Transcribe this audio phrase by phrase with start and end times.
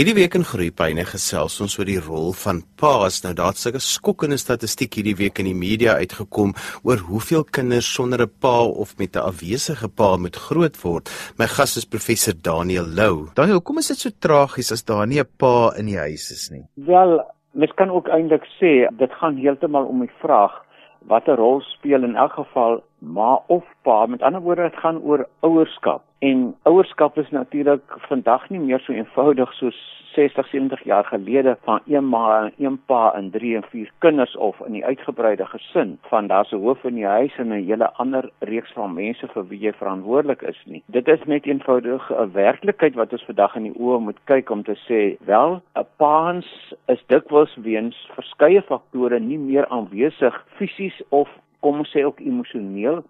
[0.00, 3.18] Hierdie week in Groepyne gesels ons oor die rol van paas.
[3.20, 6.54] Nou daar's 'n skokkende statistiek hierdie week in die media uitgekom
[6.88, 11.10] oor hoeveel kinders sonder 'n pa of met 'n afwesige pa moet groot word.
[11.36, 13.28] My gas is professor Daniel Lou.
[13.34, 16.48] Daniel, hoekom is dit so tragies as daar nie 'n pa in die huis is
[16.50, 16.64] nie?
[16.76, 17.20] Wel,
[17.52, 20.64] mens kan ook eintlik sê dit gaan heeltemal om die vraag
[21.08, 24.06] watter rol speel in elk geval ma of pa.
[24.06, 26.02] Met ander woorde, dit gaan oor ouerskap.
[26.18, 29.78] En ouerskap is natuurlik vandag nie meer so eenvoudig soos
[30.14, 34.36] 60, 70 jaar gelede van een ma en een pa en drie en vier kinders
[34.36, 37.92] of in die uitgebreide gesin van daar's 'n hoof in die huis en 'n hele
[37.92, 40.82] ander reeks van mense vir wie jy verantwoordelik is nie.
[40.86, 44.62] Dit is net eenvoudig 'n werklikheid wat ons vandag in die oë moet kyk om
[44.62, 51.28] te sê, wel, 'n paans is dikwels weens verskeie faktore nie meer aanwesig fisies of
[51.60, 53.02] kom ons sê ook emosioneel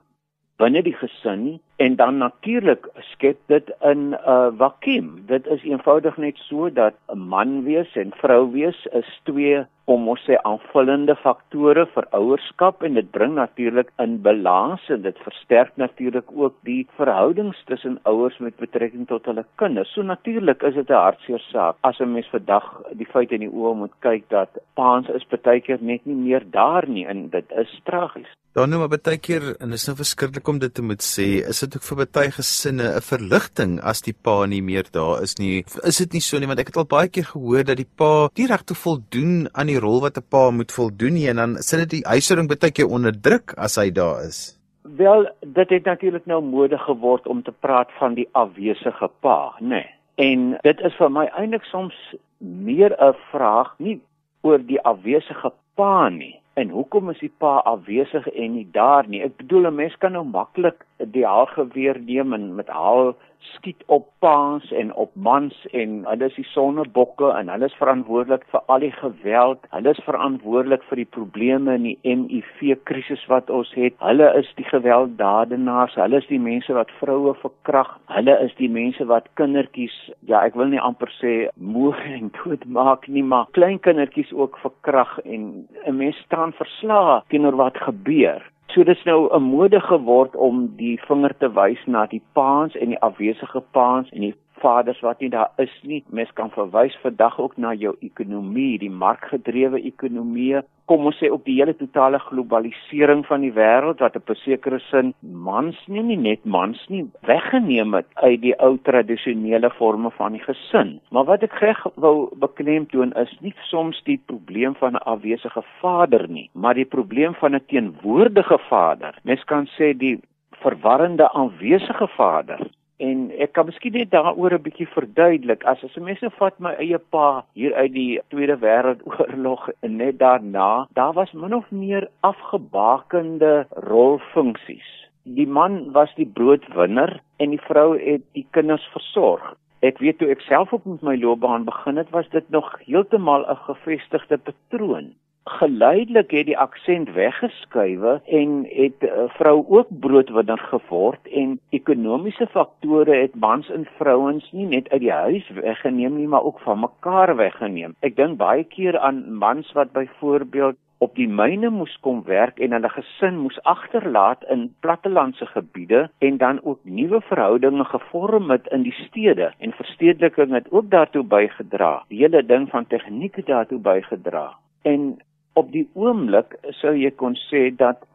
[0.60, 5.24] binne die gesin nie en dan natuurlik skep dit in 'n uh, vakuum.
[5.26, 10.08] Dit is eenvoudig net so dat 'n man wees en vrou wees is twee om
[10.12, 15.72] ons sê aanvullende faktore vir ouerskap en dit bring natuurlik in balans en dit versterk
[15.82, 19.90] natuurlik ook die verhoudings tussen ouers met betrekking tot hulle kinders.
[19.94, 23.54] So natuurlik is dit 'n hartseer saak as 'n mens vandag die feit in die
[23.60, 27.52] oë moet kyk dat paans is baie keer net nie meer daar nie en dit
[27.56, 28.30] is tragies.
[28.50, 31.26] Dan nou maar baie keer en dit is nou verskriklik om dit te moet sê,
[31.46, 35.36] is dit ook vir baie gesinne 'n verligting as die pa nie meer daar is
[35.38, 35.62] nie.
[35.86, 38.28] Is dit nie so nie want ek het al baie keer gehoor dat die pa
[38.36, 41.78] nie regtig voldoen aan die rol wat 'n pa moet voldoen nie en dan sit
[41.78, 44.58] dit die huishouding baie keer onder druk as hy daar is.
[44.82, 49.68] Wel, dit het natuurlik nou mode geword om te praat van die afwesige pa, nê.
[49.68, 49.86] Nee.
[50.16, 51.94] En dit is vir my eintlik soms
[52.38, 54.00] meer 'n vraag nie
[54.42, 59.22] oor die afwesige pa nie en hoekom is die pa afwesig en nie daar nie?
[59.22, 64.08] Ek bedoel 'n mens kan nou maklik die haalgeweer neem en met haal skiet op
[64.18, 68.84] paas en op mans en hulle is die sonnebokke en hulle is verantwoordelik vir al
[68.84, 69.64] die geweld.
[69.74, 73.96] Hulle is verantwoordelik vir die probleme in die HIV krisis wat ons het.
[74.04, 75.96] Hulle is die gewelddadenaars.
[76.00, 77.96] Hulle is die mense wat vroue verkrag.
[78.12, 79.96] Hulle is die mense wat kindertjies,
[80.28, 85.18] ja, ek wil nie amper sê moeg en doodmaak nie, maar klein kindertjies ook verkrag
[85.24, 88.49] en 'n mens staan verslae teenoor wat gebeur.
[88.70, 92.88] So dis nou 'n mode geword om die vinger te wys na die paans en
[92.88, 96.02] die afwesige paans en die vaders wat nie daar is nie.
[96.08, 100.60] Mens kan verwys vandag ook na jou ekonomie, die markgedrewe ekonomie.
[100.90, 104.80] Kom ons sê ook die hele totale globalisering van die wêreld wat op 'n sekere
[104.90, 110.32] sin mans nie, nie net mans nie weggeneem het uit die ou tradisionele forme van
[110.32, 111.00] die gesin.
[111.10, 116.28] Maar wat ek reg wou beklemtoon is nie soms die probleem van 'n afwesige vader
[116.28, 119.14] nie, maar die probleem van 'n teenwoordige vader.
[119.22, 120.18] Mens kan sê die
[120.50, 122.60] verwarrende aanwesige vader
[123.00, 125.64] En ek kan miskien net daaroor 'n bietjie verduidelik.
[125.64, 130.18] As as mense nou vat my eie pa hier uit die Tweede Wêreldoorlog en net
[130.18, 134.90] daarna, daar was min of meer afgebakende rolfunksies.
[135.24, 139.56] Die man was die broodwinner en die vrou het die kinders versorg.
[139.80, 143.48] Ek weet toe ek self op met my loopbaan begin het, was dit nog heeltemal
[143.48, 145.14] 'n gevestigde patroon
[145.44, 151.58] geleidelik het die aksent weggeskuiwe en het 'n uh, eh, vrou ook broodwinner geword en
[151.70, 156.60] ekonomiese faktore het mans en vrouens nie net uit die huis weggeneem nie maar ook
[156.60, 157.94] van mekaar weggeneem.
[158.00, 162.74] Ek dink baie keer aan mans wat byvoorbeeld op die myne moes kom werk en
[162.76, 168.82] hulle gesin moes agterlaat in plattelandse gebiede en dan ook nuwe verhoudinge gevorm het in
[168.82, 172.04] die stede en verstedeliking het ook daartoe bygedra.
[172.08, 174.52] Die hele ding van tegniek het daartoe bygedra.
[174.82, 175.16] En
[175.60, 178.06] op die oomblik sou jy kon sê dat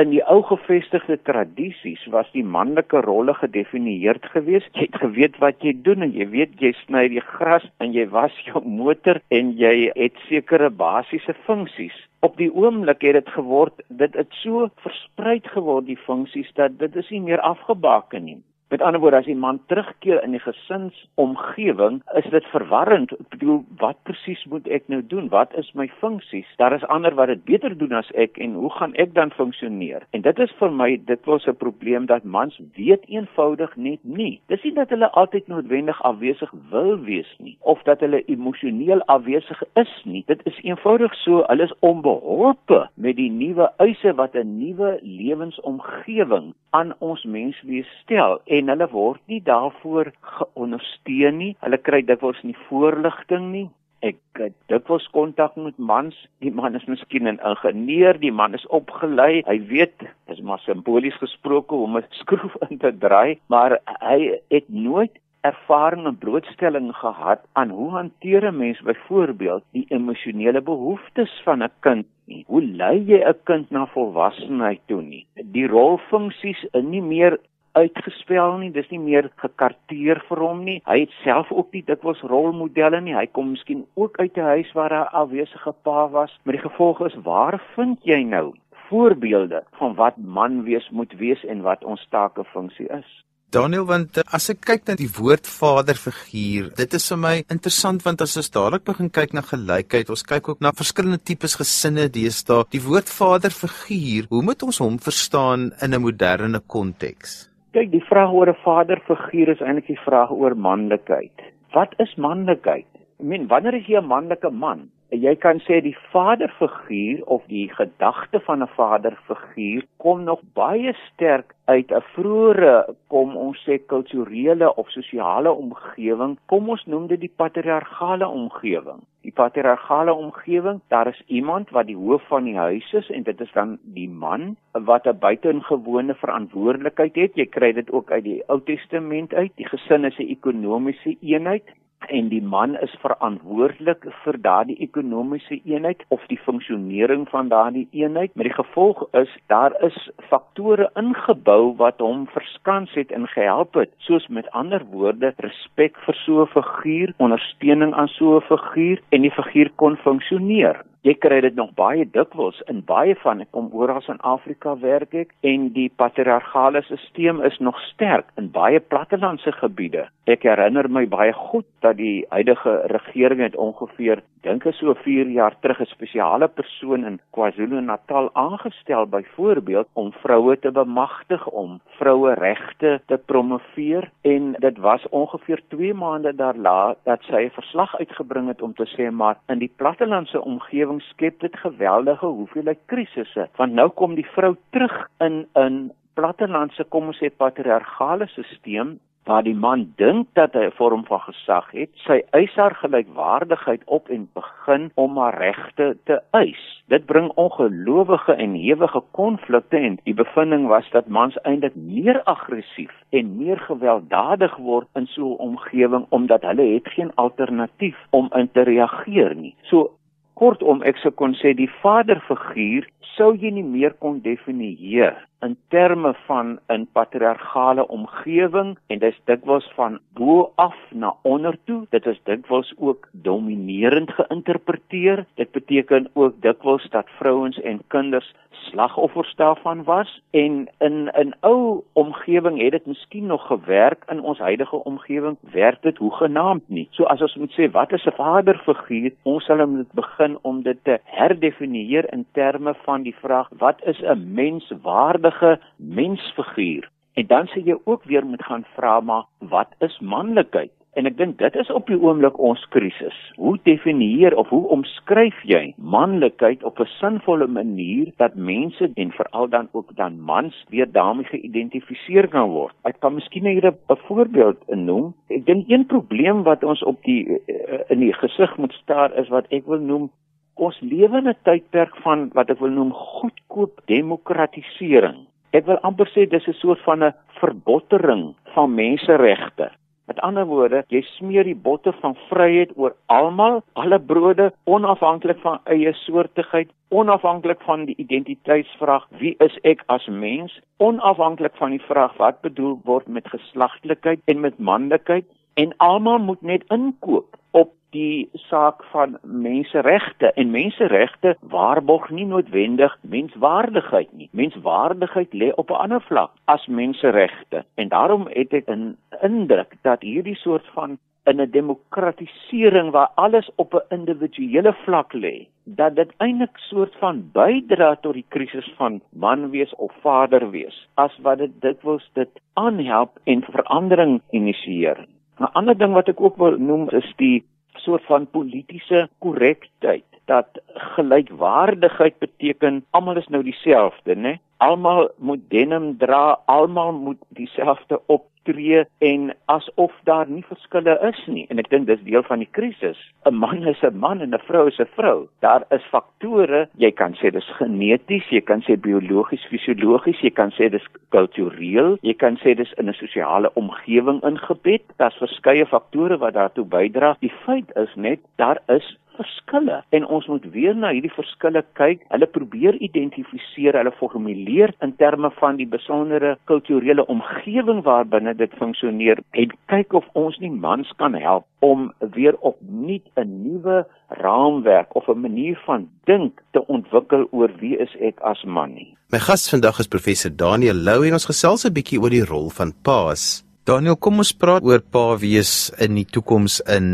[0.00, 4.70] in die ou gevestigde tradisies was die manlike rolle gedefinieerd geweest.
[4.72, 8.06] Jy het geweet wat jy doen en jy weet jy sny die gras en jy
[8.14, 11.98] was jou motor en jy het sekere basiese funksies.
[12.24, 16.96] Op die oomblik het dit geword dit het so versprei geword die funksies dat dit
[16.96, 18.40] is nie meer afgebaken nie.
[18.72, 23.10] Met ander woorde, as die man terugkeer in die gesinsomgewing, is dit verwarrend.
[23.12, 25.26] Ek bedoel, wat presies moet ek nou doen?
[25.28, 26.48] Wat is my funksies?
[26.56, 30.06] Daar is ander wat dit beter doen as ek en hoe gaan ek dan funksioneer?
[30.16, 34.40] En dit is vir my dit was 'n probleem dat mans weet eenvoudig net nie.
[34.48, 39.62] Dis nie dat hulle altyd noodwendig afwesig wil wees nie of dat hulle emosioneel afwesig
[39.74, 40.24] is nie.
[40.26, 46.54] Dit is eenvoudig so, hulle is onbeholpe met die nuwe eise wat 'n nuwe lewensomgewing
[46.70, 48.40] aan ons menswees stel.
[48.46, 51.52] En en hulle word nie daarvoor geondersteun nie.
[51.64, 53.68] Hulle kry dikwels nie voorligting nie.
[54.02, 56.16] Ek het dikwels kontak met mans.
[56.42, 59.42] Die man is miskien 'n ingenieur, die man is opgelei.
[59.46, 64.68] Hy weet, dis maar simbolies gesproke om 'n skroef in te draai, maar hy het
[64.68, 71.62] nooit ervaring en blootstelling gehad aan hoe hanteer 'n mens byvoorbeeld die emosionele behoeftes van
[71.62, 72.44] 'n kind nie.
[72.46, 75.26] Hoe lei jy 'n kind na volwassenheid toe nie?
[75.34, 77.38] Die rolfunksies is nie meer
[77.72, 78.70] uitgespel nie.
[78.70, 80.80] Dis nie meer gekarteer vir hom nie.
[80.86, 83.16] Hy het self ook nie dikwels rolmodelle nie.
[83.16, 87.00] Hy kom miskien ook uit 'n huis waar 'n afwesige pa was, maar die gevolg
[87.06, 88.54] is waar vind jy nou
[88.88, 93.24] voorbeelde van wat man wees moet wees en wat ons take funksie is?
[93.52, 98.00] Daniel want eh, as ek kyk na die woord vaderfiguur, dit is vir my interessant
[98.06, 102.08] want as ons dadelik begin kyk na gelykheid, ons kyk ook na verskillende tipes gesinne
[102.08, 102.64] deesdae.
[102.72, 107.51] Die woord vaderfiguur, hoe moet ons hom verstaan in 'n moderne konteks?
[107.72, 111.32] Kyk, die vraag oor 'n vaderfiguur is eintlik die vraag oor manlikheid.
[111.72, 112.88] Wat is manlikheid?
[113.20, 114.90] Ek meen, wanneer is jy 'n manlike man?
[115.12, 121.52] Jy kan sê die vaderfiguur of die gedagte van 'n vaderfiguur kom nog baie sterk
[121.66, 121.92] uit.
[121.92, 128.28] 'n vroeëre kom ons sê kulturele of sosiale omgewing kom ons noem dit die patriargale
[128.28, 129.00] omgewing.
[129.22, 133.40] Die patriargale omgewing daar is iemand wat die hoof van die huis is en dit
[133.40, 137.32] is dan die man wat 'n buitengewone verantwoordelikheid het.
[137.34, 141.64] Jy kry dit ook uit die Ou Testament uit die gesin is 'n ekonomiese eenheid
[142.08, 148.34] en die man is verantwoordelik vir daardie ekonomiese eenheid of die funksionering van daardie eenheid.
[148.34, 153.92] Met die gevolg is daar is faktore ingebou wat hom verskans het en gehelp het,
[153.98, 159.22] soos met ander woorde respek vir so 'n figuur, ondersteuning aan so 'n figuur en
[159.22, 160.82] die figuur kon funksioneer.
[161.02, 165.16] Jy kry dit nog baie dikwels in baie van ek kom oral in Afrika werk
[165.18, 170.04] ek en die patriargale stelsel is nog sterk in baie plattelandse gebiede.
[170.30, 175.28] Ek herinner my baie goed dat die huidige regering het ongeveer dink ek so 4
[175.30, 182.34] jaar terug 'n spesiale persoon in KwaZulu-Natal aangestel byvoorbeeld om vroue te bemagtig om vroue
[182.34, 188.48] regte te promoveer en dit was ongeveer 2 maande daarna dat sy 'n verslag uitgebring
[188.48, 193.48] het om te sê maar in die plattelandse omgewing omgewing skep dit geweldige hoeveelheid krisisse
[193.56, 199.42] want nou kom die vrou terug in 'n plattelandse kom ons sê patriargale stelsel waar
[199.42, 204.08] die man dink dat hy 'n vorm van gesag het, sy eis haar gelykwaardigheid op
[204.08, 206.82] en begin om haar regte te eis.
[206.88, 212.94] Dit bring ongelowige en ewige konflikte en die bevinding was dat mans eintlik meer aggressief
[213.10, 218.50] en meer gewelddadig word in so 'n omgewing omdat hulle het geen alternatief om in
[218.50, 219.54] te reageer nie.
[219.62, 219.90] So
[220.38, 226.14] Kortom, ek sou kon sê die vaderfiguur sou jy nie meer kon definieer in terme
[226.26, 231.86] van 'n patriargale omgewing en dit is dikwels van bo af na onder toe.
[231.90, 235.24] Dit is dikwels ook dominerend geïnterpreteer.
[235.34, 241.82] Dit beteken ook dikwels dat vrouens en kinders slagoffers daarvan was en in 'n ou
[241.92, 246.88] omgewing het dit miskien nog gewerk in ons huidige omgewing werk dit hoegenaamd nie.
[246.90, 249.12] So as ons moet sê wat is 'n vaderfiguur?
[249.22, 254.00] Ons sal moet begin om dit te herdefinieer in terme van die vraag wat is
[254.02, 256.90] 'n menswaardige manlike mensfiguur.
[257.14, 260.72] En dan sê jy ook weer moet gaan vra maar wat is manlikheid?
[260.94, 263.16] En ek dink dit is op die oomblik ons krisis.
[263.36, 269.48] Hoe definieer of hoe omskryf jy manlikheid op 'n sinvolle manier dat mense en veral
[269.48, 272.74] dan ook dan mans weer daarmee geïdentifiseer kan word?
[272.84, 275.14] Ek kan miskien hier 'n voorbeeld noem.
[275.28, 279.28] Ek dink een probleem wat ons op die eh, in die gesig moet staar is
[279.28, 280.10] wat ek wil noem
[280.54, 285.26] ons lewe in 'n tydperk van wat ek wil noem goedkoop demokratisering.
[285.52, 289.70] Ek wil amper sê dis 'n soort van 'n verbottering van menseregte.
[290.06, 295.60] Met ander woorde, jy smeer die botte van vryheid oor almal, alle brode, onafhanklik van
[295.64, 302.16] eie soortigheid, onafhanklik van die identiteitsvraag wie is ek as mens, onafhanklik van die vraag
[302.16, 308.28] wat bedoel word met geslagtelikheid en met manlikheid en almal moet net inkoop op die
[308.48, 314.28] saak van menseregte en menseregte waarborg nie noodwendig menswaardigheid nie.
[314.32, 317.64] Menswaardigheid lê op 'n ander vlak as menseregte.
[317.74, 323.50] En daarom het ek 'n indruk dat hierdie soort van in 'n demokratisering waar alles
[323.54, 329.00] op 'n individuele vlak lê, dat dit eintlik soort van bydra tot die krisis van
[329.12, 335.06] man wees of vader wees, as wat dit dikwels dit aanhelp en verandering initieer.
[335.38, 340.46] 'n Ander ding wat ek ook wil noem is die soort van politieke korrektheid dat
[340.74, 344.38] gelykwaardigheid beteken almal is nou dieselfde, né?
[344.66, 351.20] Almal moet denim dra, almal moet dieselfde op tree en asof daar nie verskille is
[351.26, 351.44] nie.
[351.50, 352.98] En ek dink dis deel van die krisis.
[353.26, 355.28] 'n man is 'n man en 'n vrou is 'n vrou.
[355.40, 356.68] Daar is faktore.
[356.76, 361.98] Jy kan sê dis geneties jy kan sê biologies fisiologies jy kan sê dis kultureel
[362.02, 364.82] jy kan sê dis in 'n sosiale omgewing ingebed.
[364.96, 367.16] Daar's verskeie faktore wat daartoe bydra.
[367.20, 372.04] Die feit is net daar is verskille en ons moet weer na hierdie verskille kyk.
[372.12, 379.22] Hulle probeer identifiseer, hulle formuleer in terme van die besondere kulturele omgewing waarbinne dit funksioneer
[379.32, 385.08] en kyk of ons nie mans kan help om weer opnuut 'n nuwe raamwerk of
[385.08, 388.96] 'n manier van dink te ontwikkel oor wie is ek as man nie.
[389.12, 392.50] My gas vandag is professor Daniel Lou en ons gesels 'n bietjie oor die rol
[392.50, 396.86] van paas Daniel, kom ons praat oor pa wees in die toekoms in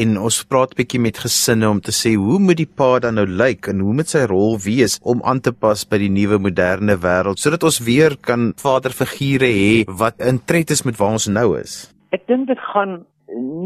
[0.00, 3.16] en ons praat 'n bietjie met gesinne om te sê hoe moet die pa dan
[3.20, 6.38] nou lyk en hoe moet sy rol wees om aan te pas by die nuwe
[6.40, 11.28] moderne wêreld sodat ons weer kan vaderfigure hê wat in tred is met waar ons
[11.28, 11.92] nou is.
[12.12, 13.04] Ek dink dit gaan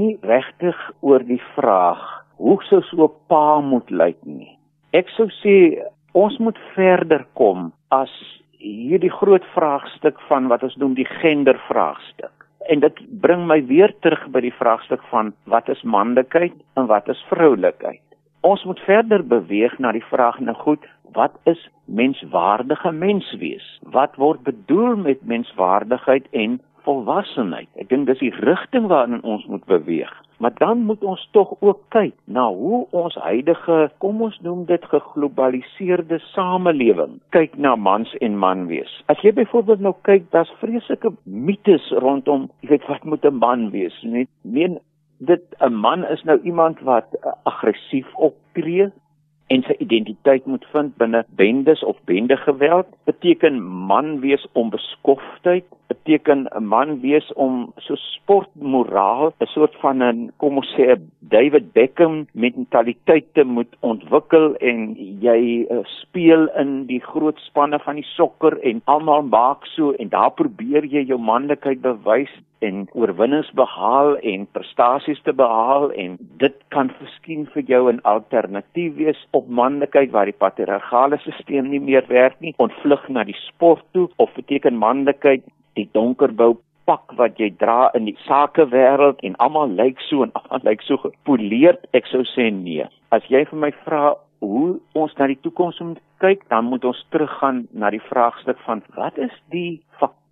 [0.00, 2.02] nie regtig oor die vraag
[2.42, 4.58] hoe sou so 'n pa moet lyk nie.
[4.92, 5.78] Ek sou sê
[6.14, 8.10] ons moet verder kom as
[8.58, 14.26] hierdie groot vraagstuk van wat ons noem die gendervraagstuk en dit bring my weer terug
[14.34, 18.02] by die vraagstuk van wat is manlikheid en wat is vroulikheid.
[18.40, 23.66] Ons moet verder beweeg na die vraag nou goed, wat is menswaardige menswees?
[23.82, 27.68] Wat word bedoel met menswaardigheid en volwassenheid?
[27.80, 30.10] Ek dink dis die rigting waarin ons moet beweeg.
[30.40, 34.84] Maar dan moet ons tog ook kyk na hoe ons huidige, kom ons noem dit
[34.92, 38.94] geglobaliseerde samelewing, kyk na mans en man wees.
[39.12, 43.68] As jy byvoorbeeld nou kyk, daar's vreeslike mites rondom, jy weet wat moet 'n man
[43.70, 44.26] wees, nie?
[44.42, 44.80] Meen
[45.18, 48.88] dit 'n man is nou iemand wat uh, aggressief optree
[49.50, 53.58] en sy identiteit moet vind binne bendes of bendegeweld beteken
[53.90, 60.56] man wees onbeskoftheid beteken 'n man wees om so sportmoraal, 'n soort van 'n kom
[60.56, 64.78] ons sê 'n David Beckham mentaliteit te moet ontwikkel en
[65.26, 70.08] jy uh, speel in die groot spanne van die sokker en almal maak so en
[70.08, 76.56] daar probeer jy jou manlikheid bewys en oorwinnings behaal en prestasies te behaal en dit
[76.74, 82.04] kan miskien vir jou 'n alternatief wees op manlikheid waar die patriargale stelsel nie meer
[82.08, 82.54] werk nie.
[82.56, 85.42] Ontvlug na die sport toe of beteken manlikheid
[85.74, 90.60] die donkerbou pak wat jy dra in die sakewêreld en almal lyk so en almal
[90.64, 91.86] lyk so gepoleerd?
[91.92, 92.86] Ek sou sê nee.
[93.10, 97.06] As jy vir my vra hoe ons na die toekoms moet kyk dan moet ons
[97.14, 99.80] teruggaan na die vraagstuk van wat is die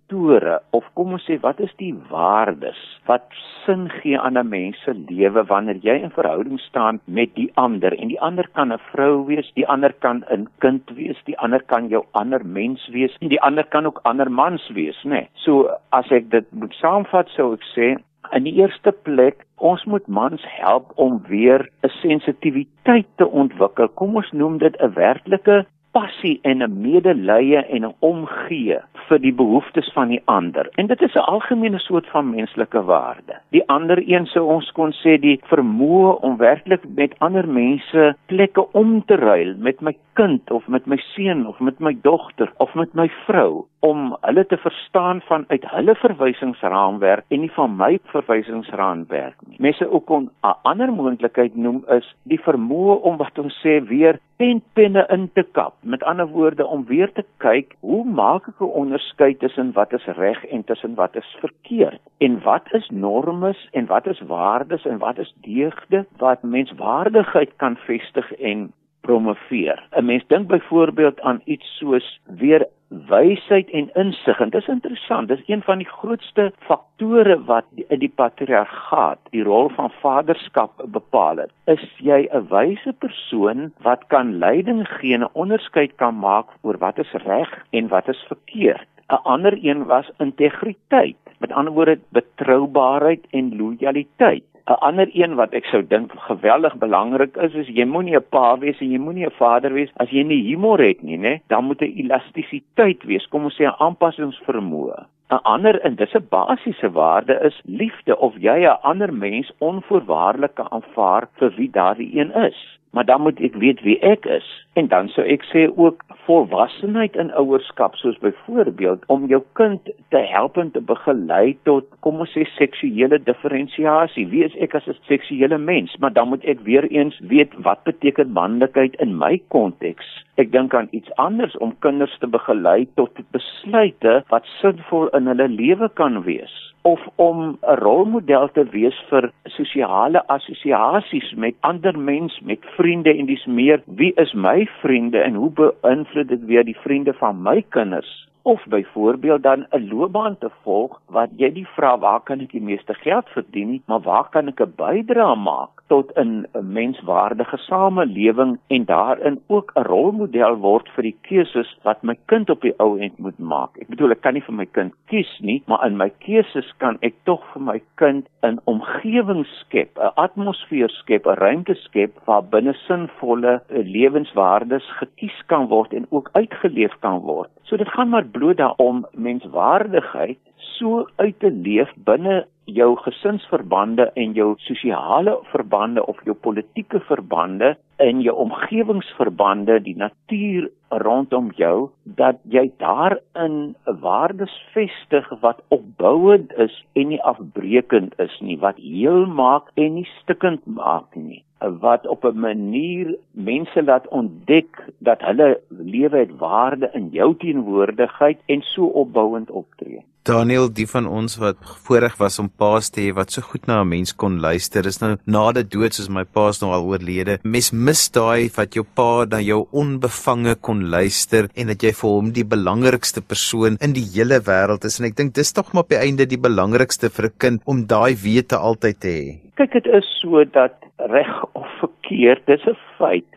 [0.09, 3.23] faktore of kom ons sê wat is die waardes wat
[3.65, 7.93] sin gee aan 'n mens se lewe wanneer jy in verhouding staan met die ander
[7.93, 11.61] en die ander kan 'n vrou wees, die ander kan 'n kind wees, die ander
[11.61, 15.09] kan jou ander mens wees en die ander kan ook ander mans wees, né?
[15.09, 15.29] Nee.
[15.33, 17.97] So as ek dit moet saamvat sou ek sê
[18.33, 23.87] in die eerste plek ons moet mans help om weer 'n sensitiwiteit te ontwikkel.
[23.87, 28.77] Kom ons noem dit 'n werklike passie en 'n medelee en 'n omgee
[29.07, 30.69] vir die behoeftes van die ander.
[30.75, 33.39] En dit is 'n algemene soort van menslike waarde.
[33.49, 38.71] Die ander een sou ons kon sê die vermoë om werklik met ander mense plekke
[38.71, 42.73] om te ruil met my kind of met my seun of met my dogter of
[42.73, 49.35] met my vrou om hulle te verstaan vanuit hulle verwysingsraamwerk en nie van my verwysingsraamwerk
[49.47, 49.59] nie.
[49.59, 54.19] Mense ook kon 'n ander moontlikheid noem is die vermoë om wat ons sê weer
[54.37, 55.73] penpenne in te kap.
[55.81, 60.05] Met ander woorde om weer te kyk, hoe maak ek 'n onderskeid tussen wat is
[60.05, 62.01] reg en tussen wat is verkeerd?
[62.17, 67.75] En wat is normes en wat is waardes en wat is deugde wat menswaardigheid kan
[67.75, 68.71] vestig en
[69.01, 69.87] promoveer.
[69.91, 75.27] 'n Mens dink byvoorbeeld aan iets soos weer wysheid en insig en dis interessant.
[75.27, 81.37] Dis een van die grootste faktore wat in die patriargaat die rol van vaderskap bepaal
[81.37, 81.51] het.
[81.65, 86.77] Is jy 'n wyse persoon wat kan leiding gee en 'n onderskeid kan maak oor
[86.77, 88.87] wat is reg en wat is verkeerd?
[89.09, 91.17] 'n ander een was integriteit.
[91.37, 97.37] Met ander woorde betroubaarheid en lojaliteit 'n ander een wat ek sou dink geweldig belangrik
[97.45, 100.23] is is jy moenie 'n pa wees en jy moenie 'n vader wees as jy
[100.23, 101.41] nie humor het nie, né?
[101.47, 105.05] Dan moet 'n elastisiteit wees, kom ons sê 'n aanpassingsvermoë.
[105.31, 110.59] 'n Ander en dis 'n basiese waarde is liefde of jy 'n ander mens onvoorwaardelik
[110.59, 112.78] aanvaar vir wie daardie een is.
[112.91, 114.47] Maar dan moet ek weet wie ek is.
[114.73, 120.21] En dan sou ek sê ook volwassenheid in ouerskap soos byvoorbeeld om jou kind te
[120.31, 124.27] help en te begelei tot kom ons sê seksuele diferensiasie.
[124.33, 125.95] Wie is ek as 'n seksuele mens?
[125.97, 130.05] Maar dan moet ek weer eens weet wat beteken manlikheid in my konteks.
[130.37, 135.47] Ek dink aan iets anders om kinders te begelei tot besluite wat sinvol in hulle
[135.47, 142.39] lewe kan wees of om 'n rolmodel te wees vir sosiale assosiasies met ander mense,
[142.43, 146.79] met vriende en dis meer wie is my vriende en hoe beïnvloed dit weer die
[146.85, 148.29] vriende van my kinders?
[148.41, 152.61] of byvoorbeeld dan 'n loopbaan te volg wat jy nie vra waar kan ek die
[152.61, 158.57] meeste geld verdien nie, maar waar kan ek 'n bydrae maak tot 'n menswaardige samelewing
[158.67, 162.99] en daarin ook 'n rolmodel word vir die keuses wat my kind op die ou
[162.99, 163.77] end moet maak.
[163.81, 166.97] Ek bedoel ek kan nie vir my kind kies nie, maar in my keuses kan
[167.01, 172.43] ek tog vir my kind 'n omgewing skep, 'n atmosfeer skep, 'n ruimte skep waar
[172.43, 177.49] binne sinvolle lewenswaardes gekies kan word en ook uitgeleef kan word.
[177.63, 180.37] So dit gaan maar bloot daarom menswaardigheid
[180.79, 187.73] so uit te leef binne jou gesinsverbande en jou sosiale verbande of jou politieke verbande
[187.99, 190.69] en jou omgewingsverbande, die natuur
[191.03, 193.59] rondom jou dat jy daarin
[194.05, 200.07] waardes vestig wat opbouend is en nie afbreekend is nie, wat heel maak en nie
[200.21, 206.89] stikkend maak nie wat op 'n manier mense laat ontdek dat hulle lewe het waarde
[206.93, 210.03] in jou teenwoordigheid en so opbouend optree.
[210.23, 213.81] Daniel, die van ons wat voorreg was om paas te hê wat so goed na
[213.81, 217.39] 'n mens kon luister, is nou na die dood soos my paas nou al oorlede.
[217.43, 222.09] Mes mis daai wat jou pa na jou onbevange kon luister en dat jy vir
[222.09, 225.83] hom die belangrikste persoon in die hele wêreld is en ek dink dis tog maar
[225.83, 229.48] op die einde die belangrikste vir 'n kind om daai wete altyd te hê.
[229.59, 233.27] Kyk, dit is so dat reg of verkeerd, dis 'n feit